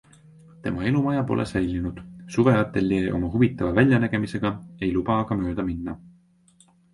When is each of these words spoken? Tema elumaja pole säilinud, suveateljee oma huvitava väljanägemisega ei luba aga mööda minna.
Tema 0.67 0.85
elumaja 0.91 1.25
pole 1.31 1.43
säilinud, 1.51 1.99
suveateljee 2.37 3.11
oma 3.17 3.29
huvitava 3.35 3.75
väljanägemisega 3.81 4.53
ei 4.87 4.91
luba 4.97 5.19
aga 5.27 5.39
mööda 5.43 5.69
minna. 5.69 5.97